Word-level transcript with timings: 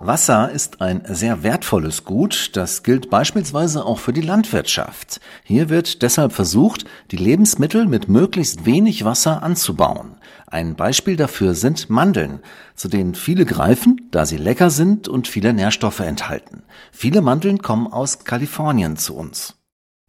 Wasser 0.00 0.52
ist 0.52 0.80
ein 0.80 1.02
sehr 1.08 1.42
wertvolles 1.42 2.04
Gut, 2.04 2.50
das 2.54 2.84
gilt 2.84 3.10
beispielsweise 3.10 3.84
auch 3.84 3.98
für 3.98 4.12
die 4.12 4.20
Landwirtschaft. 4.20 5.20
Hier 5.42 5.70
wird 5.70 6.02
deshalb 6.02 6.32
versucht, 6.32 6.84
die 7.10 7.16
Lebensmittel 7.16 7.84
mit 7.86 8.08
möglichst 8.08 8.64
wenig 8.64 9.04
Wasser 9.04 9.42
anzubauen. 9.42 10.16
Ein 10.46 10.76
Beispiel 10.76 11.16
dafür 11.16 11.54
sind 11.54 11.90
Mandeln, 11.90 12.38
zu 12.76 12.86
denen 12.86 13.16
viele 13.16 13.44
greifen, 13.44 14.08
da 14.12 14.24
sie 14.24 14.36
lecker 14.36 14.70
sind 14.70 15.08
und 15.08 15.26
viele 15.26 15.52
Nährstoffe 15.52 16.00
enthalten. 16.00 16.62
Viele 16.92 17.20
Mandeln 17.20 17.58
kommen 17.60 17.88
aus 17.88 18.20
Kalifornien 18.20 18.96
zu 18.96 19.16
uns. 19.16 19.57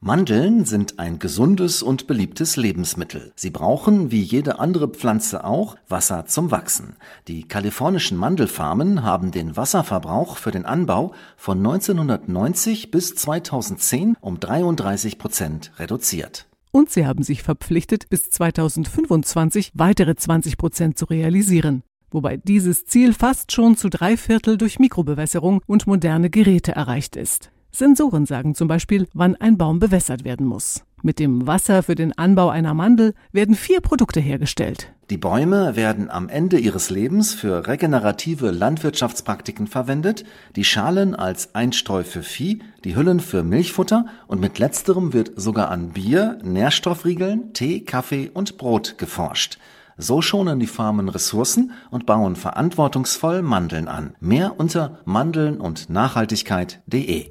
Mandeln 0.00 0.66
sind 0.66 0.98
ein 0.98 1.18
gesundes 1.18 1.82
und 1.82 2.06
beliebtes 2.06 2.56
Lebensmittel. 2.56 3.32
Sie 3.34 3.48
brauchen, 3.48 4.10
wie 4.10 4.20
jede 4.20 4.58
andere 4.58 4.88
Pflanze 4.88 5.42
auch, 5.42 5.76
Wasser 5.88 6.26
zum 6.26 6.50
Wachsen. 6.50 6.96
Die 7.28 7.48
kalifornischen 7.48 8.18
Mandelfarmen 8.18 9.02
haben 9.02 9.30
den 9.30 9.56
Wasserverbrauch 9.56 10.36
für 10.36 10.50
den 10.50 10.66
Anbau 10.66 11.14
von 11.38 11.58
1990 11.58 12.90
bis 12.90 13.14
2010 13.14 14.18
um 14.20 14.38
33 14.38 15.18
Prozent 15.18 15.72
reduziert. 15.78 16.46
Und 16.72 16.90
sie 16.90 17.06
haben 17.06 17.22
sich 17.22 17.42
verpflichtet, 17.42 18.10
bis 18.10 18.28
2025 18.28 19.72
weitere 19.74 20.14
20 20.14 20.58
Prozent 20.58 20.98
zu 20.98 21.06
realisieren. 21.06 21.82
Wobei 22.10 22.36
dieses 22.36 22.84
Ziel 22.84 23.14
fast 23.14 23.50
schon 23.50 23.78
zu 23.78 23.88
drei 23.88 24.18
Viertel 24.18 24.58
durch 24.58 24.78
Mikrobewässerung 24.78 25.62
und 25.66 25.86
moderne 25.86 26.28
Geräte 26.28 26.72
erreicht 26.72 27.16
ist. 27.16 27.50
Sensoren 27.76 28.24
sagen 28.24 28.54
zum 28.54 28.68
Beispiel, 28.68 29.06
wann 29.12 29.36
ein 29.36 29.58
Baum 29.58 29.80
bewässert 29.80 30.24
werden 30.24 30.46
muss. 30.46 30.82
Mit 31.02 31.18
dem 31.18 31.46
Wasser 31.46 31.82
für 31.82 31.94
den 31.94 32.16
Anbau 32.16 32.48
einer 32.48 32.72
Mandel 32.72 33.12
werden 33.32 33.54
vier 33.54 33.82
Produkte 33.82 34.18
hergestellt. 34.18 34.94
Die 35.10 35.18
Bäume 35.18 35.76
werden 35.76 36.08
am 36.08 36.30
Ende 36.30 36.58
ihres 36.58 36.88
Lebens 36.88 37.34
für 37.34 37.66
regenerative 37.66 38.50
Landwirtschaftspraktiken 38.50 39.66
verwendet, 39.66 40.24
die 40.56 40.64
Schalen 40.64 41.14
als 41.14 41.54
Einstreu 41.54 42.02
für 42.02 42.22
Vieh, 42.22 42.62
die 42.82 42.96
Hüllen 42.96 43.20
für 43.20 43.42
Milchfutter 43.42 44.06
und 44.26 44.40
mit 44.40 44.58
letzterem 44.58 45.12
wird 45.12 45.32
sogar 45.36 45.70
an 45.70 45.90
Bier, 45.90 46.38
Nährstoffriegeln, 46.42 47.52
Tee, 47.52 47.84
Kaffee 47.84 48.30
und 48.32 48.56
Brot 48.56 48.96
geforscht. 48.96 49.58
So 49.98 50.22
schonen 50.22 50.60
die 50.60 50.66
Farmen 50.66 51.08
Ressourcen 51.08 51.72
und 51.90 52.06
bauen 52.06 52.36
verantwortungsvoll 52.36 53.42
Mandeln 53.42 53.88
an. 53.88 54.14
Mehr 54.20 54.58
unter 54.58 54.98
mandeln 55.04 55.58
und 55.60 55.88
Nachhaltigkeit.de. 55.88 57.30